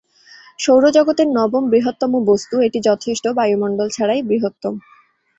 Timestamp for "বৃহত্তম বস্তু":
1.69-2.55